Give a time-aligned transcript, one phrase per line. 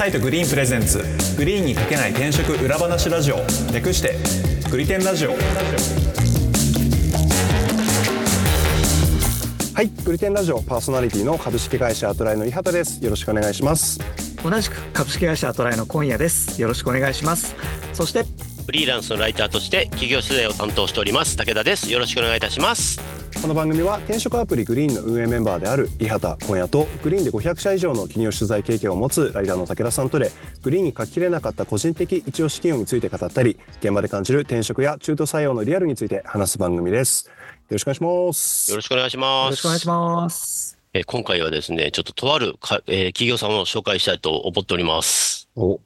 [0.00, 1.04] サイト Green presents。
[1.36, 3.36] Green に書けない転職裏話ラジオ。
[3.70, 4.16] 略して
[4.70, 5.32] グリテンラジオ。
[9.74, 13.04] はい、グリテンラジオパーソナリティの株式会社アトライの井畑です。
[13.04, 14.00] よろしくお願いします。
[14.42, 16.62] 同じく株式会社アトライの今夜です。
[16.62, 17.54] よろしくお願いします。
[17.92, 18.24] そして
[18.64, 21.36] フリーランスのライターとして企業取材を担当しております。
[21.36, 21.92] 武田です。
[21.92, 30.30] よろしくお願いいたしますこの番組は転職アプリ Green の運営メンバーである井畑今夜と Green で500社以上の企業取材経験を持つライターの武田さんとで
[30.62, 37.26] グリーンに書ききれなかった個人的一押し企業について語ったり現場で感じる転職や中途採用のリアルについて話す番組です。
[37.28, 37.32] よ
[37.70, 38.70] ろしくお願いします。
[38.72, 45.80] よろしくお願いしよますろしくお願いしますえー今回はですねちょっととあるか、えー企業さんを紹介したいと思っておりますお、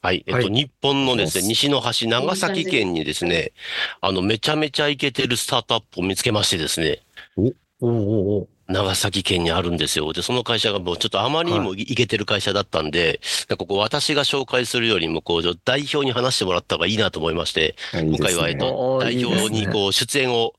[0.00, 0.50] はい、えっと、はい。
[0.50, 3.52] 日本のですね、お西の端、長崎県にですね、
[4.00, 7.00] あの、めちゃめちゃイケてるスタートアップを見つけましてですね、
[7.36, 8.48] おうおうおう。
[8.68, 10.12] 長崎県にあるんですよ。
[10.12, 18.18] で、その会社がもうちょっとあまりにもイケてる会社だったんで、なんかここ私が紹介するよりも、こう、代表に話してもらった方がいいなと思いまして、いいね。
[18.18, 20.52] 今回は、えっと、代表にこう、出演を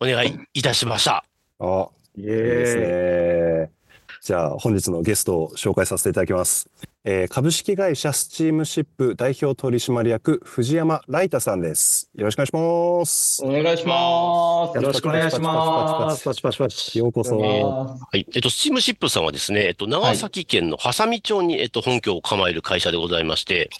[0.00, 1.24] お願いいたしました。
[1.58, 3.77] あ、イいいですエね。
[4.28, 6.68] じゃあ本日のゲストを紹介させていただきます。
[7.06, 12.10] えー株式会社スチームシップ代表取締役藤山ライタさんです。
[12.14, 13.42] よろしくお願いします。
[13.42, 16.98] お願いしまーイよろしくお願いしますパチパチパチす。
[16.98, 17.38] ようこそ。
[17.38, 18.26] はい。
[18.34, 23.70] えっと、スチームシップさんはですね、えっと、長崎県の波佐見町に、えっと、本拠を構える会社でございまして、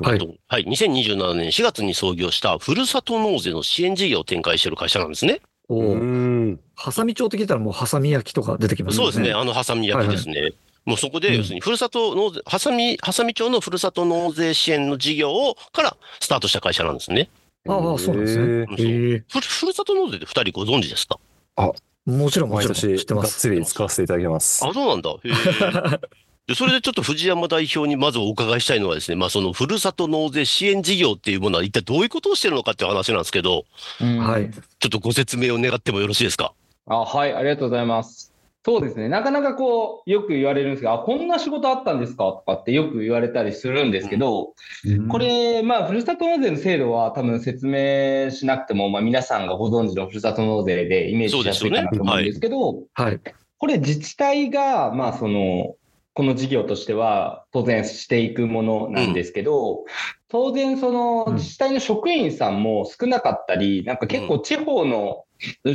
[0.00, 0.64] はいえっとはい。
[0.64, 5.42] 2027年4月に創業したふるさと納税の支援事業を展開している会社なんですね。
[5.68, 6.60] おうおん。
[6.74, 9.32] ハサミ町って聞いたらもうハサミ焼きとか出てきますそうですね。
[9.32, 10.52] あの、ハサミ焼きですね。
[10.84, 17.28] もうそこで、うん要するに、ふるさと納税、ハサミ、ハサミ町のふるさと納税支援の事業を、からスタートした会社なんですね。
[17.68, 21.18] ああそうなんですねふるふるさと納税って二人ご存知ですか？
[22.06, 24.64] もちろんも毎ちろん知年がっってますつり使わせていただきます。
[24.64, 25.10] あ、そうなんだ。
[26.48, 33.66] で、それでちょっと藤山代表にまずお伺いしたいのはですね、まあそのふるさと納税支援事業っていうものは一体どういうことをしてるのかっていう話なんですけど、
[34.00, 34.50] はい。
[34.50, 36.54] ちょっとご説明を願ってもよろしいですか？
[36.86, 38.32] あ、はい、ありがとうございます。
[38.64, 39.08] そうですね。
[39.08, 42.24] なかなかこう、よく言われるんですが、あ、こんな仕事あったんですか？
[42.24, 44.54] とかってよく言われたりするんですけど、
[45.10, 53.20] これ、まあ、ふるさと納税の制度は多分説明しなくても、まあ、皆さんがご存知のふるさと納税でイメージしやすいかなと思うんですけど、はい。
[53.58, 55.76] これ自治体が、まあ、その、
[56.18, 59.84] この事業としては当然していくものなんですけど、
[60.26, 61.34] 当然そのうん。
[61.36, 65.26] 自治体の職員さんも少なかったり、なんか結構地方の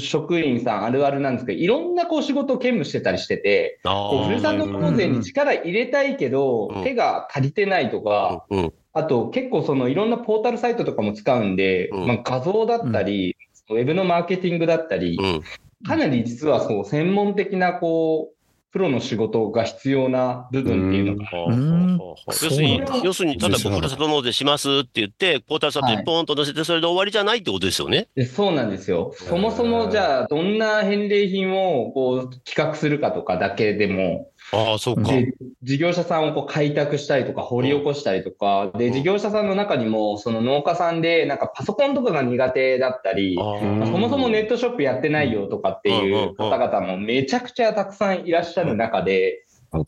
[0.02, 8.60] 職員さんあるあるなんですけど、いろんなこう仕事を兼務してたりしてて、あこうふるさと納税に力入れたいけどうん、手が足りてないとか、うん。
[8.60, 8.74] うん。
[8.92, 12.08] あと結構そのいろんなポータルサイトとかも使うんで、うん。
[12.08, 13.38] まあ、画像だったり、
[13.70, 15.42] ウェブのマーケティングだったり、うん。
[15.88, 18.43] かなり実はそう専門的なこう、
[18.74, 22.00] プロの仕事が必要な部分っていうのが、ん。
[22.00, 28.08] 要するに要するに、ただこうふるさと納税しますって言って、ポータルサイトにポーンと載せてそれで終わりじゃないってことですよね。
[28.16, 29.14] でそうなんですよ。
[29.16, 35.04] そもそもじゃあ、どんな返礼品をこう企画するかとかだけでも、ああ、そうか。
[35.04, 35.34] で
[35.64, 49.46] 事業者さんをこう開拓したりとか掘り起こしたりとか、で事業者さんの中にもその農家さんでなんかパソコンとかが苦手だったり、そもそもネットショップやってないよとかっていう方々もめちゃくちゃたくさんいらっしゃる中で、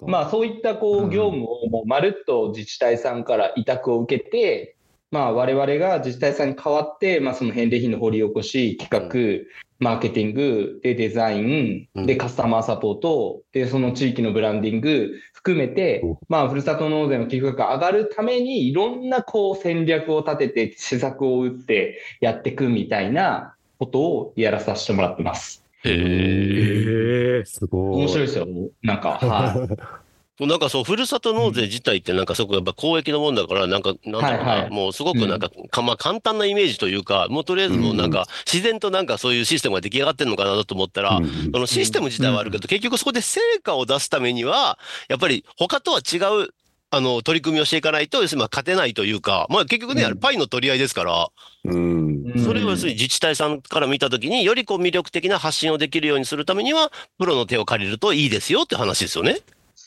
[0.08, 1.08] まあそういったこうん。
[1.08, 4.75] う業務をもうまるっと自治体さんから委託を受けて、
[5.16, 8.92] まあ我々が自治体さんに代わって、まあその返礼品の掘り起こし、企
[9.40, 9.46] 画、
[9.80, 25.64] マーケティング、でデザインうん、でカスタマーサポート、でその地域のブランディング含めてお、まあふるさと納税の寄付額が上がるためにいろんなこう戦略を立てて施策を打ってやっていくみたいなことをやらさせてもらってます。
[25.86, 25.94] へえ。
[25.94, 28.02] へえすごい。
[28.02, 28.48] 面白いですよ。
[28.81, 29.96] なんか、はい。
[30.40, 44.77] なんかそう、ふるさと納税自体ってなんかすごくやっぱ公益のもんだから、なんか、なんだろうな、もうすごくなんか、かまあ簡単なイメージというか、もうとりあえずもうなんか、自然となんかそういうシステムが出来上がってるのかなと思ったら、うんそのシステム自体はあるけど、結局そこで成果を出すためには、
[45.07, 46.50] やっぱり他とは違う、
[46.92, 50.07] あの、取り組みをしていかないと、要するにまあ勝てないというか、まあ結局ね、うん。
[50.07, 51.27] あれパイの取り合いですから、
[51.65, 52.33] うん。
[52.44, 59.39] それを要するに自治体さんから見たときに、よりこう魅力的な発信をできるようにするためには、プロの手を借りるといいですよって話ですよね。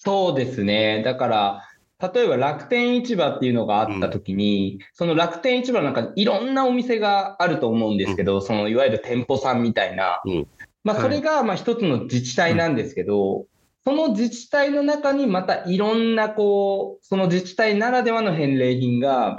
[0.04, 1.02] そうですね。
[1.04, 1.64] だから、
[2.00, 10.20] 例えば楽天市場っていうのがあったときに、その楽天市場の中にいろんなお店があると思うんですけど、そのいわゆる店舗さんみたいな。
[10.24, 10.46] うん。
[10.84, 13.46] まあそれがまあ一つの自治体なんですけど、
[13.84, 19.34] その自治体の中にまたいろんなこう、その自治体ならではの返礼品が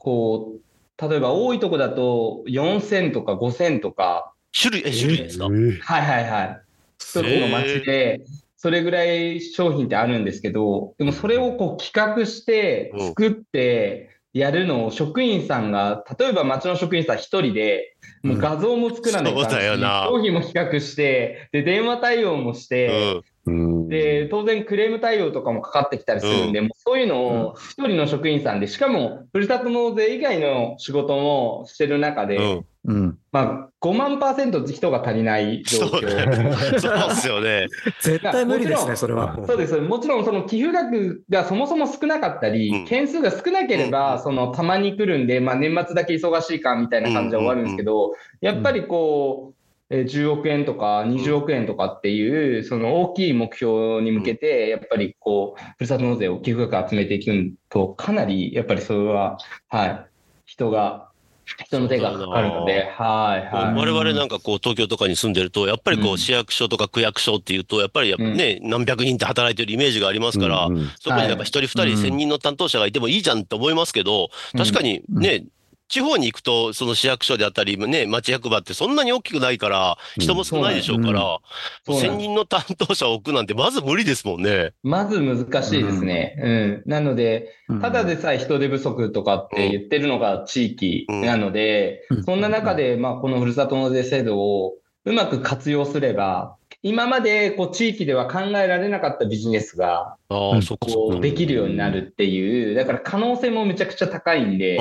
[0.00, 5.46] こう、例えば多いとこだと4000とか5000とか、種類、え、種類ですか？
[5.46, 5.80] えー。
[5.80, 6.60] はいはいはい。
[6.98, 8.20] 一つの町で、
[8.64, 13.06] それぐらい商品ってあるんですけど、でもそれをこう企画して、うん。
[13.08, 20.06] 作って、やるのを職員さんが、例えば町の職員さん一人で、もう画像も作らないそうだよな。
[20.08, 32.66] 商品も企画して、で、電話対応もして、うんで、当然クレーム対応とかもかかってきたりするんで、もうそういうのを一人の職員さんで、しかも、ふるさと納税以外の仕事もしてる中で、うん。
[32.86, 32.96] うん。
[32.96, 33.18] うん。
[33.32, 36.80] まあ、5万パーセント人が足りない状そう況。
[36.80, 37.66] そう ですよね。
[38.00, 39.38] 絶対無理ですね、もちろんそれは。
[39.46, 39.78] そうです。
[39.78, 49.63] もちろん、その寄付額がそもそも少なかったり、うん件数が少なければ、そのたまに来るんで、まあ、年末だけ忙しいかみたいな感じで終わるんですけど、やっぱりこう、えー
[50.02, 59.38] 10億円とか20億円とかっていう、その大きい目標に向けて、やっぱりこう、ふるさと納税を寄付額集めていくと、かなり、やっぱりそれは、
[59.68, 60.06] はい、
[60.44, 61.08] 人が、
[61.44, 63.74] 人の手がかかるので、はい、はい。
[63.74, 75.44] 我々なんかこう東京とかに住んでると、やっぱりこう市役所とか区役所っていうと、やっぱりね、何百人って働いてるイメージがありますから、うんうんそこになんか一人二人うん千人の担当者がいてもいいじゃんって思いますけど、確かにね、
[75.88, 81.38] 地方に行くと、その市役所であったり、ね、町役場ってそんなに大きくないから、人も少ないでしょうから、
[81.84, 82.06] そうなんです。
[82.06, 84.72] 千人の担当者を置くなんてまず無理ですもんね。
[84.82, 86.36] まず難しいですね。
[86.42, 86.82] うん。
[86.86, 87.80] なので、うん。
[87.80, 92.24] ただでさえ人手不足とかって言ってるのが地域なので、うん。
[92.24, 100.16] そんな中で、まあ、このふるさと納税制度をうまく活用すれば、今までこう地域では考えられなかったビジネスが。
[100.28, 104.78] こうできるようになるっていう、だから可能性もめちゃくちゃ高いんで、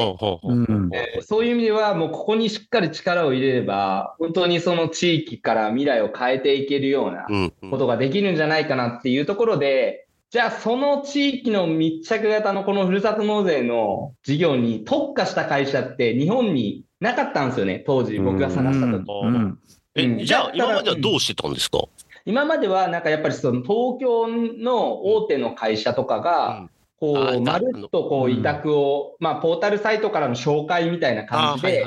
[1.21, 7.27] そういう意味では、もうここにしっかり力を入れれば、本当にその地域から未来を変えていけるような
[7.69, 19.05] ことができるんじゃないかなっていうところで、じゃあその地域の密着型のこのふるさと納税の事業に特化した会社って日本になかったんですよね、当時僕が探した時。
[19.95, 20.25] うんうんえ、うん。
[20.25, 21.79] じゃあ今まではどうしてたんですか？
[22.25, 26.69] 今まではなんかやっぱりその東京の大手の会社とかが、
[26.99, 31.83] こあう、まるっとこううん委託を、まあポータルサイトからの紹介みたいな感じで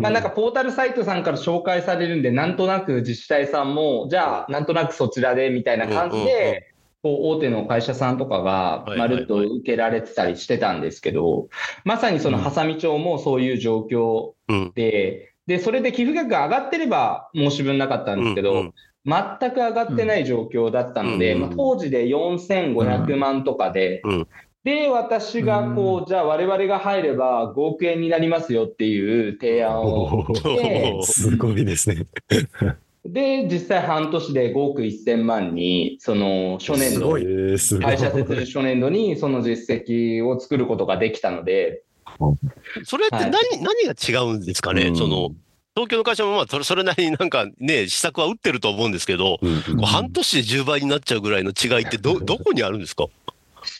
[0.00, 6.26] まあなんかポータルサイトさんから紹介されるんで、なんとなく自治体さんも、じゃあなんとなくそちらでみたいな感じうんうんうん。
[6.26, 6.74] で、
[7.04, 11.48] こう大手の会社さんとかがまるっと受けられてたりしてたんですけど、
[11.84, 14.72] まさにそのハサミ町もそういう状況うん。
[14.74, 18.74] で、で、それで寄付額が上がってれば申し分なかったんですけど、うんうん
[19.06, 24.28] 全く上がってない状況だったので、うんまあ、当時で4500万とかで、うん。
[24.64, 30.24] で、私がこう、じゃあ我々が入れば5億円になりますよっていう提案を
[31.04, 32.06] すごいですね。
[33.04, 41.82] で、実際半年で5億1000万に、その初年度会社設立初年度にその実績を作ることができたので、
[42.84, 44.96] それって何、は何が違うんですかね、うん。
[44.96, 45.30] その、
[45.74, 53.06] 東京の会社もまあ、それそれなりになんかね、施策は打ってると思うんですけど、うん半年で10倍になっちゃうぐらいの違いってど、 どこにあるんですか？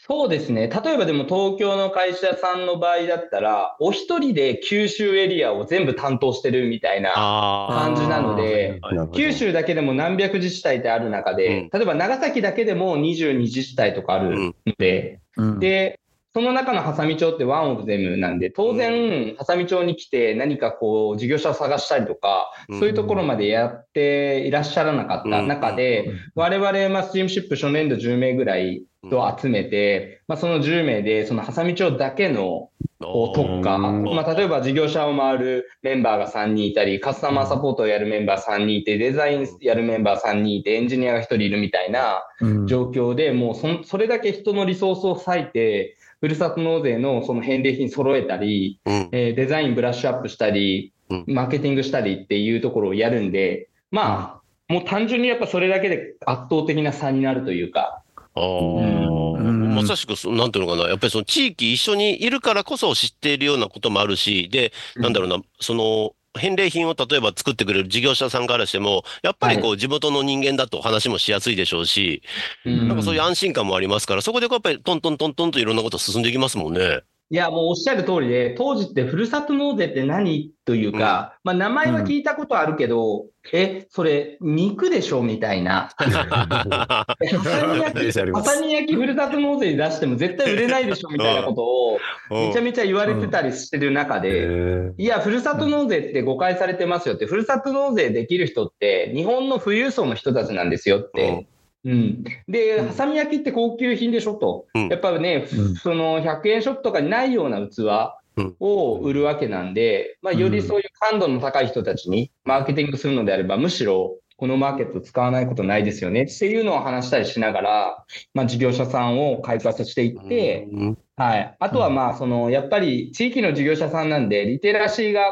[0.07, 0.69] そうですね。
[0.69, 8.81] 例えばでも東京の会社さんの場合だったら、お一人で九州エリアを全部担当してるみたいなあ感じなので、
[9.15, 16.01] 九州だけでも何百自治体ってある中で、例えば長崎だけでも22自治体とかあるので、うんで、
[16.35, 22.81] その中のハサミ町ってワンオブゼムなんで、当然、ハサミ町に来て何かこう、事業者を探したりとか、うん。
[22.81, 42.67] そういうところまでやっていらっしゃらなかった中で、我々、まあ、スチームシップ初年度10名ぐらいと集めて、まあ、その10名で、そのハサミ町だけのこう特化、うんまあ、例えば事業者を回るメンバーが3人いたり、カスタマーサポートをやるメンバー3人いて、デザインやるメンバー3人いて、エンジニアが1人いるみたいなうん。
[42.67, 49.09] 状況で、もうそんそれだけ人のリソースを割いて、ふるさと納税のその返礼品揃えたり、うん。
[49.13, 58.03] えーデザインブラッシュアップしたりうん、マーケティングしたりっていうところをやるんで、まあ、もう単純にやっぱそれだけで圧倒的な差になるというか、
[58.35, 59.37] あうん。
[59.37, 72.23] あ、まさしくそ、なんていうのかな、やっぱりその地域一緒にいるからこそ知っているようなこともあるし、で、なんだろうな、その、返礼品を例えば作ってくれる事業者さんからしても、やっぱりこう地元の人間だと話もしやすいでしょうし、
[72.65, 77.03] うんなんかそういう安心感もありますから、そこでやっぱりトントントントンといろんなこと進んでいきますもんね。
[77.35, 85.91] いや、もうおっしゃる通りで、当時ってふるさと納税って何というか、まあ名前は聞いたことあるけど、え、それ肉でしょみたいな。
[86.01, 91.99] えハサミ焼き、ありますハサミ焼きふるさと納税に出しても絶対売れないでしょみたいなことを
[92.31, 101.49] めちゃめちゃ言われてたりしてる中えで、ーいや、ふるさと納税って誤解されてますよって、ふるさと納税できる人って日本の富裕層の人たちなんですよって。
[101.85, 104.67] うん、で、ハサミ焼きって高級品でしょと。
[104.75, 104.89] うん。
[104.89, 105.75] やっぱりね、うん。
[105.77, 108.15] その100円ショップとかにないような器
[108.59, 120.99] を売るわけなんで、まあ、よりそういう感度の高い人たちにマーケティングするのであれば、むしろこのマーケット使わないことないですよねっていうのを話したりしながら、まあ、事業者さんを開発していって、うん。
[121.17, 121.57] はい。
[121.61, 125.23] あとはまあ、その、やっぱり地域の事業者さんなんで、リテラシーが、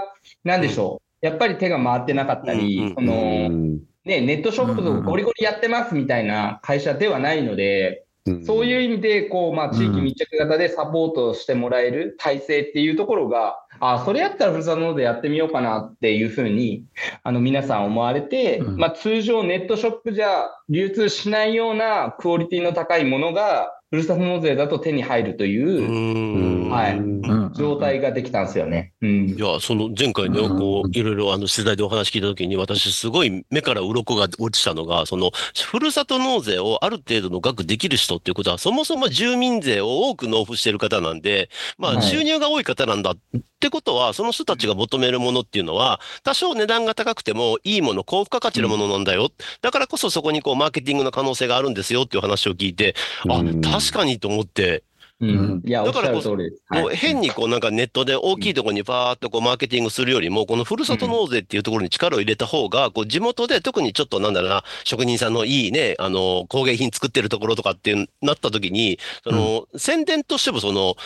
[0.45, 1.27] なんでしょう。
[1.27, 2.59] やっぱり手が回ってなかったうん。
[2.59, 8.05] り、そうの、んね、ネットショップとゴリゴリやってますみたいな会社ではないので、
[8.45, 16.85] そういう意味で、こう、まあ、地域密着型でサポートしてもらえる体制っていうところが、あ、それやったらふるさと納税やってみようかなっていうふうに、
[17.25, 18.77] あの、皆さん思われて、うん。
[18.77, 26.65] まあ、通常ネットショップじゃ流通しないようなクオリティの高いものが、ふるさと納税だと手に入るという。
[26.65, 26.71] うん。
[26.71, 26.99] はい。
[26.99, 28.93] うん状態ができたんですよね。
[29.03, 29.39] うんい。
[29.39, 35.31] や、その前回ね、うんこう、いろいろあの取材でお話聞いたときに、私すごい目から鱗が落ちたのが、その、
[35.71, 43.17] ふるさと納税をある程度の額できる人っていうことは、そもそも住民税を多く納付している方なんで、まあ、はい収入が多い方なんだっ
[43.61, 49.31] てことは、その人たちが求めるものっていうのは、多少値段が高くてもいいもの、高付加価値のものなんだよ。
[49.63, 52.95] だからこそそこにこう、マーケティングの可能性があるんですよっていう話を聞いて、
[53.29, 54.83] あうん、確かにと思って、
[55.21, 55.63] うん。
[55.65, 56.33] いや、だからこそ。
[56.35, 70.97] はいもう変にこうなんかネットで大きいところにバーっとこうマーケティングするよりも、このふるさと納税っていうところに力を入れた方が、こう地元で特にちょっとなんだろうな、職人さんのいいね、あの、工芸品作ってるところとかっていうなった時に、その、宣伝としてもその、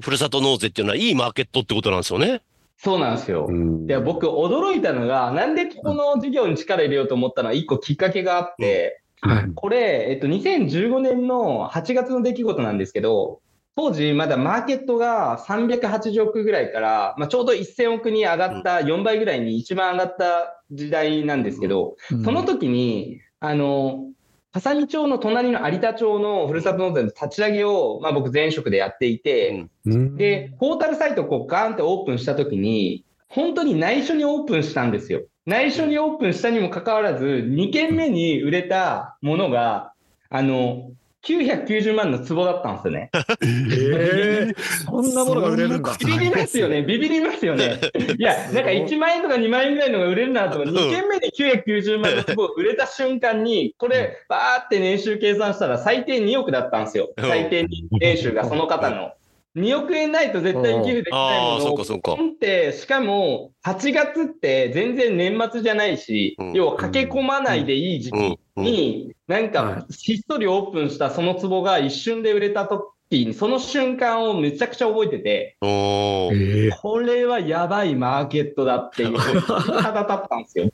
[0.00, 2.42] ふるさと納税っていうのはいいマーケットってことなんですよね。
[2.76, 3.46] そうなんですよ。
[3.48, 9.50] うんで、僕、驚いたのが、なんでこの事業に力入れようと思ったのは、一個きっかけがあって、はい。
[9.54, 13.40] これ、えっと、2015年の8月の出来事なんですけど、
[13.76, 24.10] 当時、まだマーケットが380億ぐらいから、まあ、ちょうど1000億に上がった4倍ぐらいに一番上がった時代なんですけど、その時に、あの、
[24.52, 30.16] 笠見町の隣の有田町のふるさと納税の立ち上げを、まあ、僕前職でやっていて、うん。
[30.16, 35.22] で、ポータルサイトをこうガーンってオープンしたときに、本当に内緒にオープンしたんですよ。
[35.46, 39.92] 内緒にオープンしたにもかかわらず、2件目に売れたものが、
[40.30, 40.90] あの、
[41.24, 43.10] 990万の壺だったんですよね。
[43.42, 45.96] ええそんなものが売れるんだ。
[45.98, 46.82] ビビりますよね。
[46.86, 47.80] ビビりますよね。
[48.18, 57.10] いや、なんか1万円とか2万円ぐらいのが売れるなと思って、2件目で990万の壺売れた瞬間に、これ、バーって年収計算したら最低2億だったんですよ。
[57.18, 59.12] 最低年収がその方の。
[59.56, 62.12] 2億円ないと絶対に寄付できないああ、ものをそうかそうか。
[62.14, 68.38] って、しかも、8月って全然年末じゃないし、うん要は駆け込まないでいい時期うん。
[68.56, 68.64] うん。
[68.64, 72.90] に、なんはか、ひっそりオープンしたその壺が一瞬で売れた時
[73.26, 80.70] に、その瞬間をめちゃくちゃ覚えてて、ええこれはやばいマーケットだっていう、肌立ったんですよ。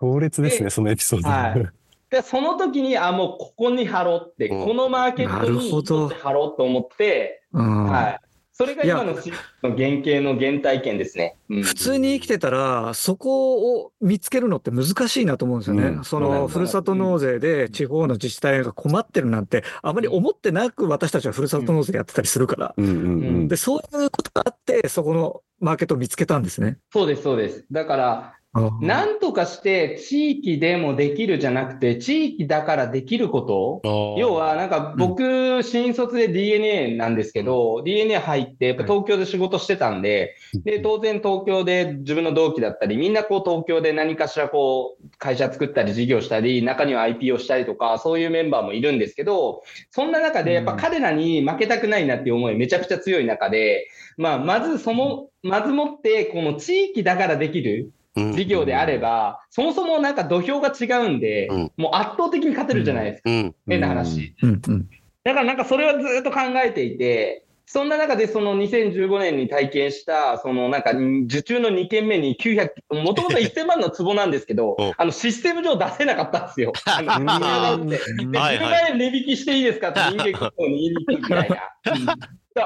[0.00, 1.28] 強烈ですね、そのエピソード。
[1.28, 1.81] はい
[2.12, 8.20] で、その時に、あ、もうここに貼ろうって、うんこのマーケットに貼ろうと思って、うんはい。
[8.52, 9.22] それが今の原
[9.62, 11.38] 型の原体験ですね。
[11.48, 15.84] うん普通に生きてたら、そこを見つけるのって難しいなと思うんですよね。
[15.84, 22.74] うんその、ふるさと納税で地方の自治体が困ってるなんて、あまり思ってなく私たちはふるさと納税やってたりするから。
[22.76, 26.76] うんで、そういうことがあって、そこのマーケットを見つけたんですね。
[26.92, 27.64] そうです、そうです。
[27.72, 33.80] だから、ななんとかして地域でもできるじゃなくて、地域だからできること。
[34.18, 63.30] 要は、なんか僕、新卒で DNA なんですけど、DNA 入って、やっぱ東京で仕事してたんで、で、当然東京で自分の同期だったり、みんなこう東京で何かしらこう、会社作ったり事業したり、中には IP をしたりとか、そういうメンバーもいるんですけど、そんな中でやっぱ彼らに負けたくないなっていう思いめちゃくちゃ強い中で、まあ、まずその、まずもって、この地域だからできるうん事業であれば、そもそもなんか土俵が違うんで、うんもう圧倒的に勝てるじゃないですか。
[63.30, 63.54] うん。
[63.66, 64.34] 変な話。
[64.42, 64.88] うんうん。
[65.24, 70.92] だからなんかそれはずっと考えていて、そんな中でその2015年に体験した、そのなんか
[71.24, 74.82] 受注の2件目に900、もともと1000万の壺なんですけど う。
[74.82, 76.74] ん、あのシステム上出せなかったんですよ。
[76.84, 77.96] あので、
[78.38, 78.58] はい。
[78.58, 81.56] 10万円値引きしていいですかって人間国宝に言いに行くみたいな。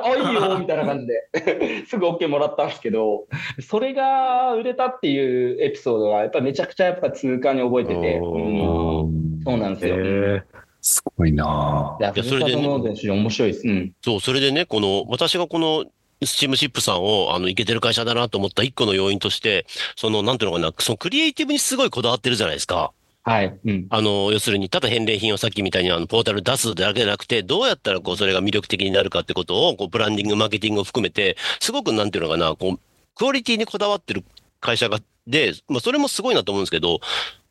[0.03, 3.29] あ、いいよ、みたいな感じで、すぐ OK もらったんですけど、
[3.61, 9.41] それが売れたっていうエピソードが、やっぱめちゃくちゃやっぱ痛感に覚えてて、おうん。
[9.45, 9.95] そうなんですよ。
[10.01, 10.43] え
[10.87, 13.67] すごいなぁいや、それでね面白いです。
[13.67, 13.93] うん。
[14.05, 15.85] そう、それでね、この、私がこの、
[16.25, 19.67] スチームシップさんを、あの、いけてる会社だなと思った一個の要因として、
[19.97, 22.93] その、なんていうのかな、そのクリエイティブにすごいこだわってるじゃないですか。
[23.25, 23.59] はい。
[23.65, 23.87] うん。
[23.91, 32.81] あの、要するに、ただ返礼品をさっきみたいにあの、ポータル出すだけじゃなくて、どうやったらこう、それが魅力的になるかってことを、こう、ブランディング、マーケティングを含めて、すごくなんていうのかな、こう、
[33.17, 34.25] クオリティにこだわってる
[34.61, 37.01] 会社が、で、まあ、それもすごいなと思うんですけど、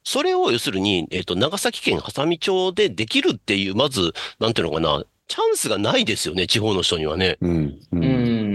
[0.05, 7.37] それを要するに、えっ、と、長崎県波佐見町でできるっていう、まず、なんていうのかな、チャンスがないですよね、地方の人にはね。
[7.41, 8.01] うんううん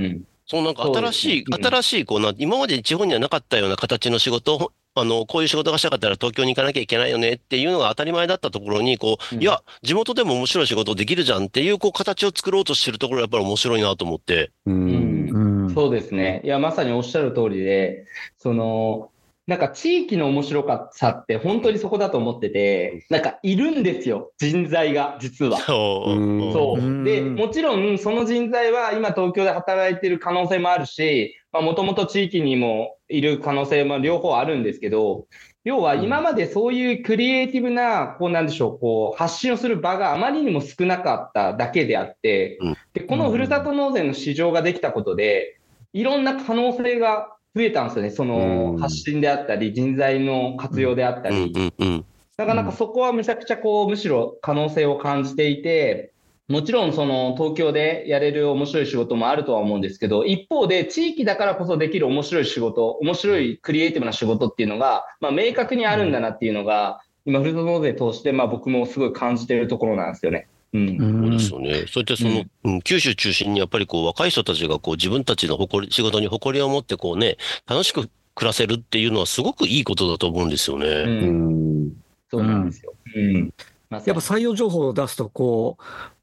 [0.07, 0.25] ん。
[0.47, 14.51] そのなんか新しい、ねうん新しい、こうな、今まで地方にはなかったような形の仕事あの、こういう仕事がしたかったら東京に行かなきゃいけないよねっていうのが当たり前だったところに、こう、うんいや、地元でも面白い仕事できるじゃんっていう、こう、形を作ろうとしてるところがやっぱり面白いなと思って。
[14.67, 15.65] ううんん。
[15.67, 15.75] うん。
[15.75, 16.43] そうですね。
[16.45, 19.11] いや、まさにおっしゃる通りで、その、
[19.51, 25.59] なんか地域の面白さって本当にそこだと思ってて、なんかいるんですよ、人材が、実は。
[25.59, 27.05] そう。
[27.05, 35.27] で、もちろんその人材は今東京で働いてる可能性もあるし、もともと地域にもいる可能性も両方あるんですけど、
[35.65, 45.59] 要は今までそういうクリエイティブな、こうなんでしょう、こう発信をする場があまりにも少なかっただけであってうん、で、このふるさと納税の市場ができたことで、
[45.93, 48.11] いろんな可能性が増えたんですよね。
[48.11, 52.05] そのうん発信であったり、人材の活用であったうんり。
[52.37, 56.13] なかなかそこはむちゃくちゃこう、むしろ可能性を感じていて、
[56.49, 70.49] もちろんその東京でやれる面白い仕事もあるとは思うんですけど、一方で地域だからこそできる面白い仕事、面白いクリエイティブな仕事っていうのが、まあ明確にあるんだなっていうのが、今、ふるさと納税通して、まあ僕もすごい感じているところなんですよね。
[70.73, 70.99] うん。
[70.99, 71.85] そうですよね。
[71.89, 77.37] そうやってその、うん九州中心にやっぱりこう若い人たちがこう自分たちの誇り、仕事に誇りを持ってこうね、
[77.67, 80.87] 楽しく暮らせるっていうのはすごくいいことだと思うんですよね。
[80.87, 80.91] う。
[80.91, 81.93] うんん。
[82.31, 82.95] そうなんですよ。
[83.17, 83.53] うん。
[83.91, 85.77] やっぱ採用情報を出すと、こ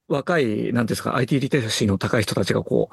[0.10, 2.89] う、若い、なんですか、IT リテラシーの高い人たちがこ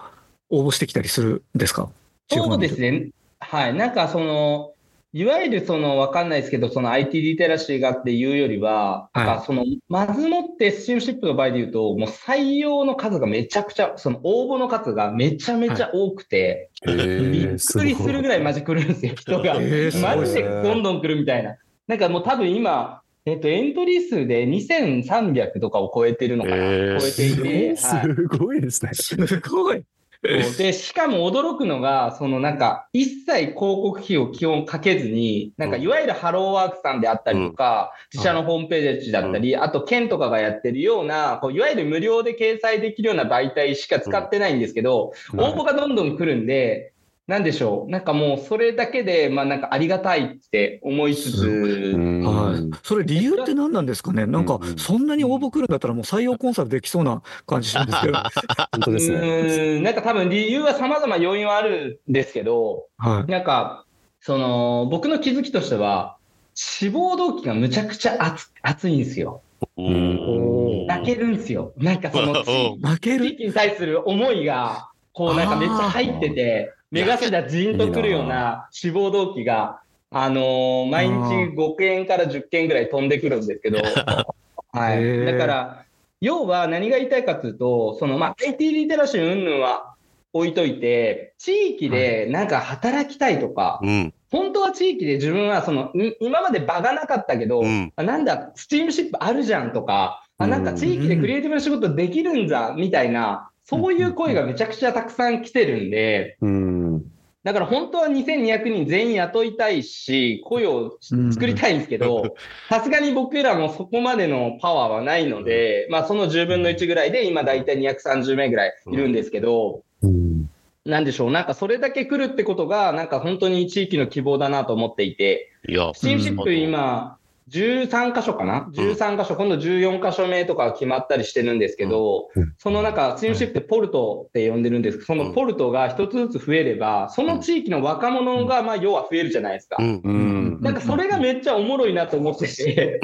[0.50, 1.88] う、応募してきたりするんですか？
[2.28, 3.11] そうですね。
[3.38, 3.75] はい。
[3.75, 4.74] なんかその、
[5.16, 19.56] いわゆるその、わかんないですけど、その IT リテラシーがっていうよりは、はいなんかその、まずもってスチームシップの場合で言うと、もう採用の数がめちゃくちゃ、その応募の数がめちゃめちゃ多くて、えーびっくりするぐらいマジ来るんですよ、人が。
[19.61, 21.59] えマジでどんどん来るみたいな。
[21.87, 26.56] なんかもう多分今、えっと、エントリー数で2300とかを超えてるのかな。
[26.56, 28.94] えー超えていて、はいすごいですね。
[28.94, 29.85] すごい。
[30.57, 35.83] で、しかも驚くのが、そのなんか、一切広告費を基本かけずに、なんか、うん。
[35.83, 45.40] いわゆるハローワークさんであったりとか、自社のホームページだったり、あと、県とかがやってるような、こういわゆる無料で掲載できるような媒体しか使ってないんですけど、うん。
[45.40, 46.93] 応募がどんどん来るんで、
[47.26, 47.90] なんでしょう。
[47.90, 52.78] なんかもう、それだけで、まあなんかありがたいって思いつつ、はい。
[52.82, 54.26] それ理由って何なんですかね？
[54.26, 58.18] なんかそんなに応募来るんだったらもう採用コンサルできそうな感じしたんですけど。
[58.72, 59.16] 本当ですね。
[59.16, 63.30] うーん、なんか多分理由は様々要因はあるんですけど、はい。
[63.30, 63.87] なんか、
[64.20, 66.18] その、僕の気づきとしては、
[66.54, 69.42] 志望動機がむちゃくちゃ熱熱いんですよ。
[69.76, 71.72] うん泣けるんですよ。
[71.78, 73.26] なんかその地負ける？
[73.26, 79.80] 地域に対する思いが、こうなんかめっちゃ入ってて、目頭ジーンとくるような志望動機が、
[80.11, 81.12] あのー毎日
[81.57, 83.78] 5件から10件ぐらい飛んでくるんですけど、
[84.72, 85.26] はい。
[85.26, 85.85] だから、
[86.20, 89.94] 要は何が言いたいかというと、その、まあ、IT リテラシー云々は
[90.33, 94.14] 置いといて、地域でなんか働きたいとか、うん。
[94.30, 97.92] 本当は地域で自分はその、ん今まで場がなかったけど、うん。
[97.96, 107.03] あなんだ、スチームシップあるじゃんとか、あなんか地域でクリエイティブな仕事できるんだ、みたいな、そういう声がめちゃくちゃたくさん来てるんで、うん。
[107.44, 112.37] だから本当は2200人全員雇いたいし、雇用を作りたいんですけど、
[112.70, 120.50] さすがに僕らもそこまでのパワーはないので、まあその10分の1ぐらいで今だいたい230名ぐらいいるんですけど、うん。
[120.87, 127.18] なんでしょう、なんかそれだけ来るってことが、なんか本当に地域の希望だなと思っていて、いや、スチームシップ今、
[127.50, 132.54] 13箇所かな ?13 箇所、今度14箇所目とか決まったりしてるんですけど、うん。
[132.59, 139.76] その中、スチームシップってポルトって呼んでるんですけど、そのポルトが一つずつ増えれば、その地域の若者が、まあ、要は増えるじゃないですか。
[139.78, 143.00] なんかそれがめっちゃおもろいなと思ってて。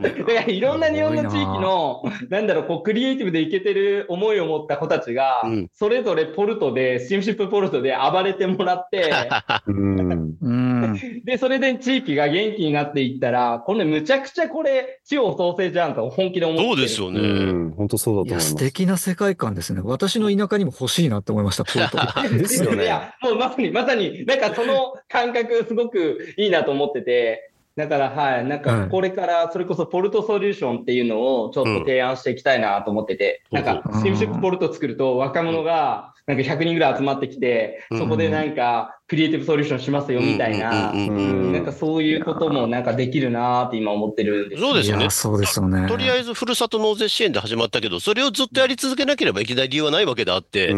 [0.00, 0.80] だからいろん。
[0.80, 2.46] な日本の地域の、なん。
[2.46, 9.12] だろう、こう、クリエイティブでいけてる思いを持った子たちがうん、それぞれポルトで、スチームシップポルトで暴れてもらって、
[9.66, 10.36] うん。
[11.02, 11.24] うん。
[11.24, 16.68] で、それで地域が元気になっていったら、これむちゃくちゃこれ、地方創生じゃんと本気で思ってる。
[16.68, 17.20] そうですようね。
[17.20, 17.70] ん。
[17.72, 18.48] 本当そうだいや、と思います。
[18.50, 19.80] 素敵な世界観ですね。
[19.84, 22.36] 私の田舎にも欲しいなって思いました、 ポルト。
[22.38, 28.60] ですよねいや、もうまさに、まさに、なんかその感覚すごくいいなと思ってて、だから、はい、なんはい。
[28.62, 33.62] かこれからそれこそポルトソリューションっていうのをちょっと提案していきたいなと思ってて、うん。
[33.62, 34.00] なんかうん。
[34.00, 37.98] スティームシップポルト作ると若者がなんか100人ぐらい集まってきて、うん。
[37.98, 44.62] そこでなんかクリエイティブソリューションしますよみたいな、なんかそういうこともなんかできるなーって今思ってるんです。
[44.62, 45.10] そうですよね。
[45.10, 45.86] そうですよね。
[45.86, 50.74] とりあえず、ふるさと納税支援で始まったけど、それをずっとやり続けなければいけない理由はないわけであって、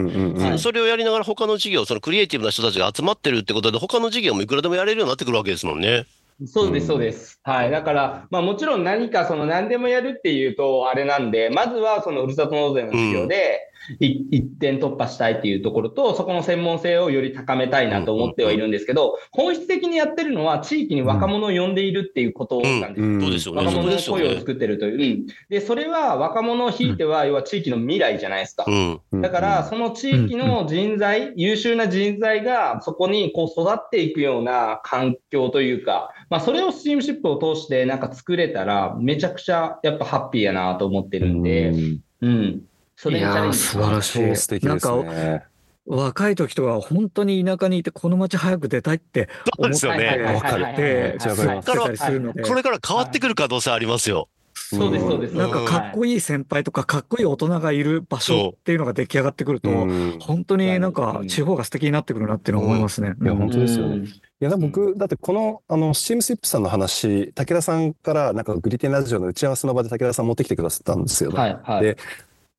[0.59, 6.05] それをやりながら他の事業、そのクリエイティブな人たちが集まってるってことで、他の事業もいくらでもやれるようになってくるわけですもんね。
[6.47, 7.41] そうです、そうです。
[7.43, 7.71] はい。
[7.71, 13.61] だから、まあもちろん何かその何でもやるっていうとあれなんで、まずはそのふるさと納税の事業で、
[14.01, 23.07] 一点突破したいっていうところと、そこの専門性をより高めたいなと思ってはいるんですけど、本質的にやってるのは地域に若者を呼んでいるっていうことなんですよ。
[23.07, 23.65] うんそうですよね。
[23.65, 24.35] 若者のそこですよね。
[24.35, 24.95] 声を作ってるという。
[24.95, 28.65] うんで、それは若者をひいては、要は地域の未来じゃないですか。
[28.67, 29.21] うん。
[29.21, 41.73] だから、その地域の人材、優秀な人材がそこにこう育っていくような環境というか、まあ、それをスチームシップを通してなんか作れたら、めちゃくちゃやっぱハッピーやなと思ってるんで、
[42.21, 42.63] うん。
[43.01, 45.45] それにチャレンジいやー素晴らしい超素敵ですなんね。
[45.87, 54.29] 若い時とか本当に田舎にいてこの町早く出たいって思っててめっかります過ごしてたりするのでこれから変わってくる可能性ありますよ。
[54.55, 55.35] そうです、そうです。
[55.37, 63.15] なんかかっこいい先輩とかかっこいい大人がいる場所っていうのが出来上がってくると、うん本当になんか地方が素敵になってくるなっていうのは思いますね。
[63.23, 64.05] いやうん本当ですよねうん
[64.41, 71.37] いや、僕、だってこの、あの、スチームシップさんの話、武田さんから、なんかグリテンラジオの打ち合わせの場で武田さん持ってきてくださったんですよね。
[71.37, 71.83] はい、はい。
[71.83, 71.97] で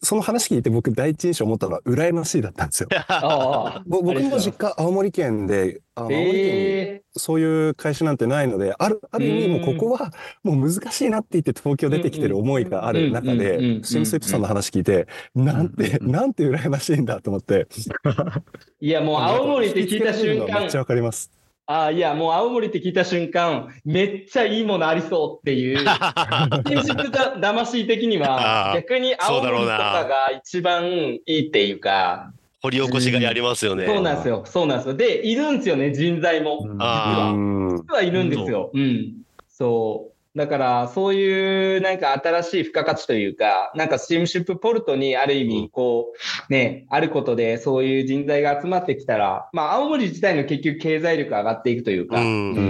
[0.01, 2.89] その話聞いて僕第一印象思ったのは羨ましいだったんですよ。
[3.85, 17.67] 僕の実家青森県で、あの青森県にえそういう会社なんてないので、ある、ある意味もうここはもう難しいなって言って東京出てきてる思いがある中で、スムシップさんの話聞いて、なんて、うんなんて羨ましいんだと思って。
[17.69, 18.41] ー
[18.79, 21.38] いや、もう青森って聞いた瞬間めっちゃ、わかります。
[21.69, 25.85] ああ、いや、もう青森って聞いた瞬間、めっちゃいいものありそうっていう、
[26.65, 33.85] 建築だ魂的には逆に青森とかが一番いいっていうか、掘り起こしがやりますよね。
[33.85, 34.93] そうなんですよ、そうなんですよ。
[34.95, 36.65] で、いるんですよね、人材も。
[36.67, 38.71] うんあうん実はいるんですよ。
[38.73, 39.13] うん。
[39.47, 40.18] そう。
[40.39, 46.13] だから、そういうなんか新しい付加価値というか、なんかスチームシップポルトにある意うん味、こ
[46.49, 52.61] う、ね、あることでそういう人材が集まってきたら、まあ、青森自体の結局経済力上がっていくというか、うんう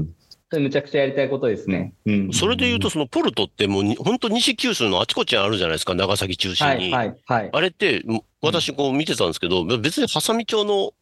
[0.00, 0.08] ん。
[0.50, 1.94] それむちゃくちゃやりたいことですね。
[2.04, 2.30] うん。
[2.34, 6.92] それで言うと、そのポルトってもうに、本当西九州のあちこちにあるじゃないですか、長崎中心に。
[6.92, 7.50] はい、はい、はい。
[7.50, 10.92] あれって、も私こう見てたんですけど、別に波佐見町の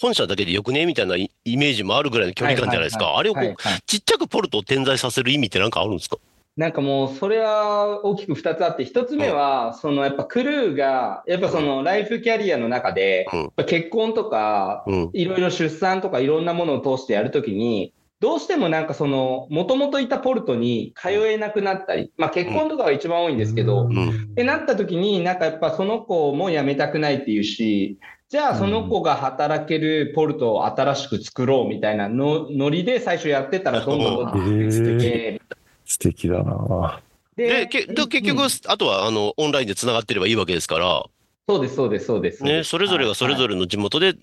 [0.00, 3.16] 本社だけでよくねみたいなイイメージもあるぐらいの距離感じゃないですか。
[3.16, 6.18] あれをこう、はいはいちっちゃくポルトを点在させる意味ってなんかあるんですか？
[6.56, 13.40] なんかもう、それは大きく2つあって、1つ目は、そのやっぱクルーが、やっぱそのライフキャリアの中で、うん。
[13.40, 15.10] やっぱ結婚とか、うん。
[15.12, 24.08] いろいろ出産とかいろんなものを通してやるときに、どうしてもなんかその、もともといたポルトに通えなくなったり、まあ結婚とかが一番多いんですけど、ん。
[24.08, 27.98] ってなった時に、なんかやっぱその子も辞めたくないっていうし、
[28.28, 34.98] じゃあその子が働けるポルトを新しく作ろうみたいなのノリで最初やってたらどんどんどんどんへー。
[34.98, 35.42] で。
[35.84, 37.00] 素敵だな。
[37.36, 38.48] で、けで結局、うん。
[38.66, 41.04] あとはあのオンラインでつながってればいいわけですから、
[41.48, 42.42] そうです、そうです、そうです。
[42.42, 43.54] ね、それぞれがそれぞれ。
[43.54, 44.14] れの地元で、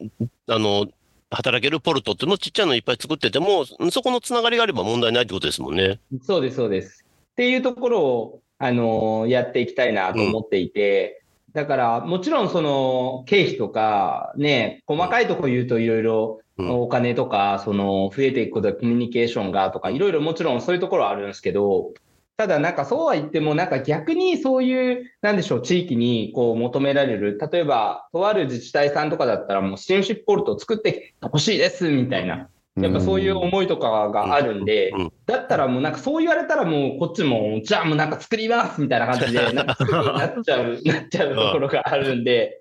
[0.47, 0.87] あの、
[1.33, 5.99] 働けるポルトっていうのをちっちゃいのいっぱい作ってても、そこのつながりがあれば問題ないってことですもんね。
[6.21, 7.05] そうです、そうです。
[7.31, 21.93] っていうところを、あのーやっていきたいなと思っていて、だから、もちろんその経費とか、ね、細かいところ言うといろいろうんお金とか、その増えていくことでコミュニケーションがとか、いろいろもちろんそういうところはあるんですけど、
[22.35, 32.49] ただなんかそうは言っても、なんか逆にそういう、なんでしょう、地域にこう求められる、例えば、とある自治体さんとかだったらもうスチーシップポルトを作ってほしいです、みたいな。
[32.75, 34.91] やっぱそういう思いとかがあるんで
[35.27, 42.59] だったらもうなんかそう言われたらもうこっちも、じゃあもうなんか作りますみたいな感じで、なんかすぐになっちゃう、なっちゃうところがあるんで、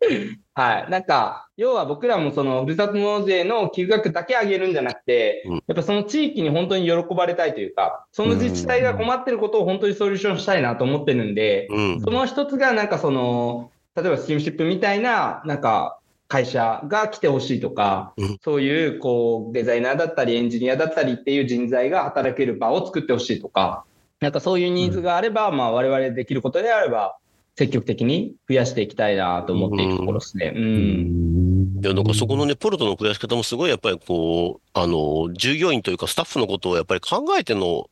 [0.54, 0.90] はい。
[0.90, 12.00] なんか、要は僕らもそのふるさと納税の寄付額だけ上げるんじゃなくてうん、やっぱその地域に本当に喜ばれたいというか、その自治体が困ってることを本当にソリューションしたいなと思ってるんで、うん。
[12.00, 15.98] その一つがなんかその、例えばスチームシップみたいな、なんか
[16.32, 23.84] 会社が来てほしいとか、うんそういうこうデザイナーだったりエンジニアだったりっていう人材が働ける場を作ってほしいとか、
[24.20, 27.18] なんかそういうニーズがあれば、まあ我々できることであれば、
[27.54, 30.54] 積極的に増やしていきたいなと思っているところですね。
[30.56, 31.80] うん。
[31.84, 37.90] いや、なんかそこのね、ポルトの増やし方もすごいやっぱりこう、あの、従業員というかスタッフのことをやっぱり考えての、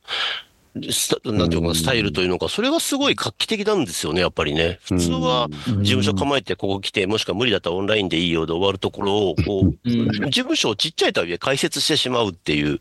[0.89, 4.79] スタなんていうのかな、スタイルというのか、それがすごい画期的なんですよね、やっぱりね。
[4.83, 12.79] 普通は、事務所構えてここ来て、もしくは無理だったらオンラインでいいよで終わるところを、 こう、うん事務所をちっちゃいとはいえ開設してしまうっていう。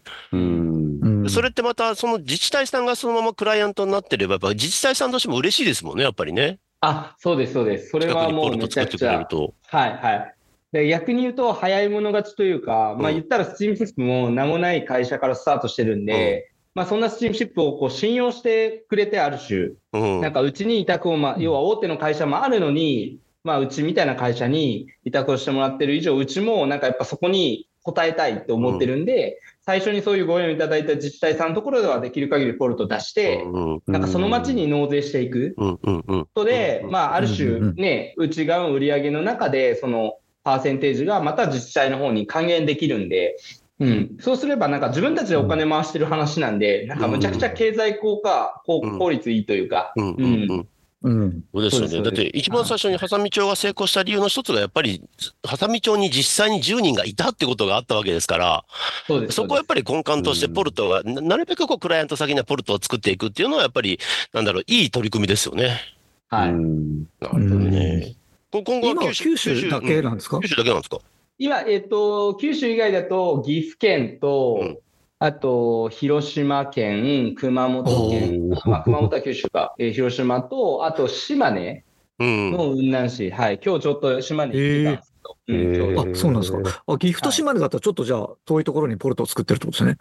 [1.29, 6.59] それってまたその自治体さんがそのままクライアントになってれば、やっぱ自治体さんとしても嬉しいですもんね、やっぱりね。
[6.81, 7.90] あ、そうです、そうです。
[7.90, 9.26] それはもうくちゃ作ってくれる。
[9.29, 9.55] と。
[9.66, 10.35] はいはい。
[10.72, 20.20] で逆に言うと、早い者勝ちというか、まあうん言ったらスチームシップも名もない会社からスタートしてるんで、まあそんなスチームシップをこう信用してくれてある種、うん。
[20.20, 36.20] なんかうちに委託を、まあ、要は大手の会社もあるのに、まあうちみたいな会社に委託をしてもらってる以上、うちもなんかやっぱそこに応えたいと思ってるんで、最初にそういうご縁をいただいた自治体さんのところではできる限りポルト出して、うんなんかその町に納税していくうんうんうん。
[36.24, 43.37] ことで、うんまあ、あるうんうん種うんね、内側の売り上げの中で、そのパーセンテージがまた自治体の方に還元できるんで、
[43.81, 50.14] うん、そうすればなんか自分たちでお金回してる話なんで、なんかむちゃくちゃ経済効果、効うん効率いいというか、うん。
[50.14, 50.23] うん。
[50.23, 50.69] うん。
[51.03, 51.45] うん。
[51.71, 52.03] そうですよね。
[52.03, 55.03] だって一番最初にハサミ町が成功した理由の一つがやっぱり、
[55.43, 58.64] ハサミ町に実際に10人がいたってことがあったわけですから、
[59.07, 59.37] そうです。
[59.37, 63.99] そこはやっぱり、り根幹としてポルトが、ななるべくこうクライアント先にはポルトを作っていくっていうのはやっぱり、
[64.35, 65.81] なんだろう、いい取り組みですよね。
[66.29, 66.51] はい。
[66.51, 67.01] うん。
[67.19, 68.14] なるほどね。
[68.53, 70.38] こ今後は九州だけなんですか？
[70.43, 70.99] 九州だけなんですか？
[71.40, 74.79] 今、えっ、と、九州以外だと、岐阜県と、うん。
[75.18, 81.83] あと、広島県、熊本県、まあ、熊本は九州か、えー広島と、あと島根
[82.18, 82.50] うん。
[82.50, 85.94] の雲南市、はい、今日ちょっと島根行ってたんですけど、うんへー。
[85.94, 86.83] 今日あ、そうなんですか。
[86.87, 89.96] あ、岐阜と島根だったらちょっとじゃあ遠いところにポルトを作ってるってことですね。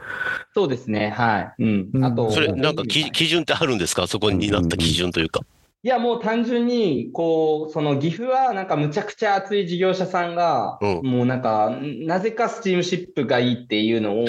[0.54, 1.64] そうですね、はい。
[1.64, 1.90] うん。
[1.94, 2.04] うん。
[2.04, 4.08] あと、それ、なんか基基準ってあるんですか？
[4.08, 5.40] そこになった基準というか。
[5.82, 11.08] いや、もう単純に、こう、その岐阜はなんかむちゃくちゃ熱い事業者さんが、うん。
[11.08, 11.74] もうなんか、
[12.06, 14.26] なぜかスチームシップがいいっていうのを、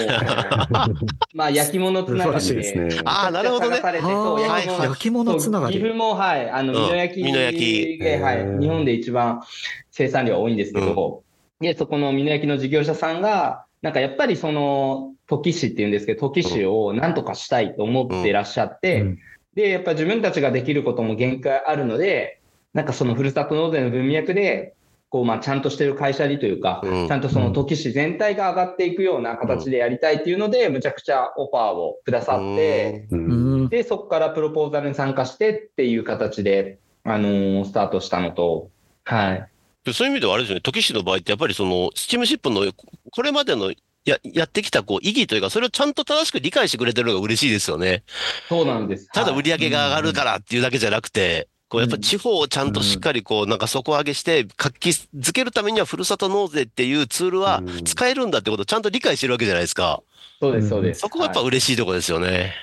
[1.34, 3.00] まあ、焼き物つながりで。
[3.04, 3.78] ああ、なるほどね。
[3.78, 3.82] 探。
[3.82, 4.84] されてそう焼き物。
[4.84, 6.82] 焼き物つながり岐阜も、はい、あの、うん。
[6.82, 7.98] 美濃焼き美濃焼き。
[7.98, 9.42] で、はい、日本で一番
[9.90, 11.24] 生産量多いんですけど、
[11.60, 19.18] で、そこの美濃焼きの事業者さんが、なんかやっぱりその、土岐市っていうんですけど、土岐市をなんとかしたいと思ってらっしゃって、うん
[19.54, 22.40] で、やっぱ自分たちができることも限界あるので、
[22.72, 24.74] なんかそのふるさと納税の文脈で、
[25.08, 33.68] こう、まあ、ちゃんとしてる会社にというか、うんちゃんとその土岐市全体が上がっていくような形でやりたいっていうので、むちゃくちゃオファーをくださって、ううんん。
[33.68, 38.70] で、そこからプロポーザルに参加してっていう形で、あのースタートしたのと、
[39.04, 39.48] はい。
[39.84, 42.62] でそういう意味ではあれですよね、時市の場合ってやっぱりその、スチームシップの
[43.10, 43.72] これまでの
[44.04, 48.02] ややってきたこう意義というか、それをちゃんと正しく理解してくれてるのが嬉しいですよね。
[48.48, 49.08] そうなんです。
[49.08, 60.02] ただ売はいり上げが上がるからっていうだけじゃなくて、こうやっぱ地方をちゃんとしっかりこうなんか底上げして活気づけるためにはふるさと納税っていうツールはうん使えるんだってことをちゃんと理解してるわけじゃないですか。
[60.40, 61.00] そうです、そうです。
[61.00, 62.54] そこがやっぱはい嬉しいところですよね。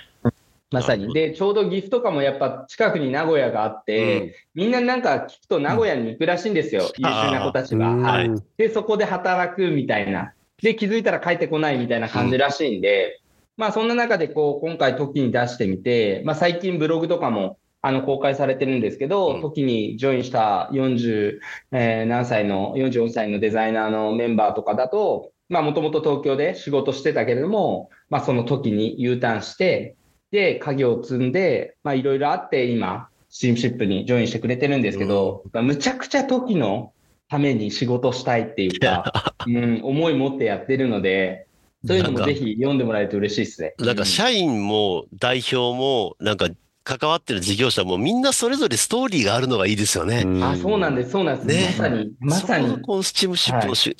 [0.71, 1.13] まさに。
[1.13, 6.81] で、ちょうど岐阜とかもやっぱ近くに名古屋があって、みんななんか聞くと名古屋に行くらしいんですよ。
[6.97, 7.87] 優秀な子たちが。
[7.87, 8.29] うんはい。
[8.57, 10.33] で、そこで働くみたいな。
[10.61, 13.21] で、気づいたら帰ってこないみたいな感じらしいんで、
[13.57, 19.41] まあそんな中でこう、今回時に出してみて、まあ最近ブログとかもあの公開されてるんですけど、うん。
[19.41, 21.39] 時にジョインした40、
[21.71, 29.95] えー何歳の、44歳のデザイナーのメンバーとかだと、まあもともと東京で仕事してたけれども、まあその時に U ターンして、
[30.31, 36.93] で、家業を継いで、まあいろいろあって今、スチームシップにジョインしてくれてるんですけど、まあむちゃくちゃ時の
[37.29, 41.47] ために仕事したいっていうか、うん、思い持ってやってるので、
[41.85, 43.73] そういうのもぜひ読んでもらえると嬉しいですね。
[43.79, 46.47] なんか社員も代表もなんか
[46.87, 50.23] 関わってる事業者もみんなそれぞれストーリーがあるのがいいですよね。
[50.25, 50.43] うん。
[50.43, 51.47] あ、そうなんです、そうなんです。
[51.47, 51.65] ね。
[51.67, 53.03] まさに、まさに。
[53.03, 53.97] スチームシップのし、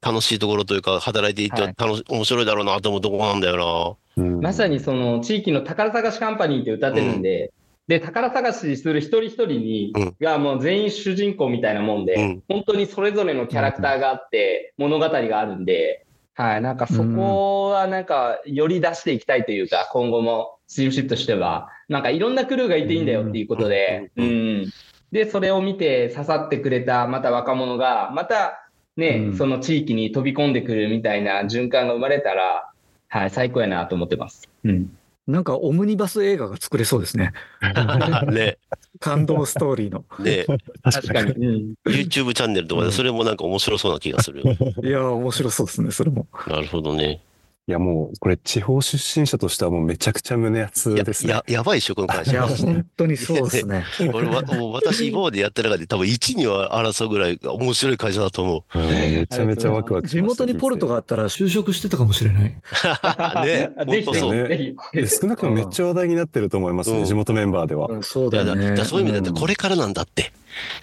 [0.00, 1.74] 楽しいところというか、働いていてはい。
[2.08, 7.52] 面白いだろうなと思うところなんだよまさにその地域の宝探しカンパニーって歌ってるんで、
[7.88, 24.72] で、宝探しする一人一人に、うんがもう全員主人公みたいなもんで、うん本当にそれぞれのキャラクターがあって、物語があるんで、はい、なんかそこはなんか、より出していきたいというか、今後もスチームシップとしては、なんかいろんなクルーがいていいんだよっていうことで、ううんん。
[25.10, 28.66] で、それを見て刺さってくれた、また若者が、また
[28.96, 32.70] ね、うんその地域に飛び込んでくるみたいな循環が生まれたら、
[33.08, 34.48] はい、最高やなと思ってます。
[34.64, 34.96] うん。
[35.26, 37.32] なんかオムニバス映画が作れそうですね。
[37.60, 38.22] な。
[38.26, 38.58] ね、
[38.98, 40.04] 感動ストーリーの。
[40.18, 40.46] ね、
[40.82, 41.30] 確かに。
[41.30, 41.74] うん。
[41.86, 44.52] YouTube チャンネルとかでそれもなんか面白そうな気がするよ。
[44.82, 46.26] いやー、面白そうですね、それも。
[46.48, 47.20] なるほどね。
[47.68, 51.32] いやもうこれ地方出身者としてはもうめちゃくちゃ胸熱やですね。
[51.32, 52.66] ややばいでしょ、この会いや、社。
[52.66, 53.84] 本当にそうですね。
[54.12, 62.52] 俺は、もう私今までやった中で多分1には争うぐらい面白い会社だと思うんめちゃめちゃワクワクし地元にポルトがあったら就職してたかもしれない。
[63.44, 63.46] う。
[63.46, 64.48] ね、本当そう。
[64.48, 64.74] ね
[65.06, 67.86] 少なくともめっちゃ話題になってると思いますね、うん地元メンバーでは。
[67.88, 68.70] うんそうだよね。
[68.70, 70.32] からそういう意味ではこれからなんだって。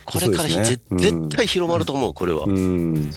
[0.05, 0.79] これから絶
[1.29, 2.45] 対広まると思う、これは。
[2.45, 3.11] うん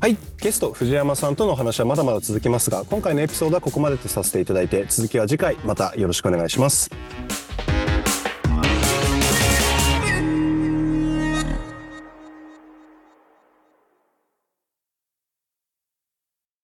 [0.00, 0.16] はい。
[0.40, 6.88] ゲスト藤山さんとのお話はまだまだ続きますが今回のエピソードはここまでとさせていただいて続きは次回またよろしくお願いします。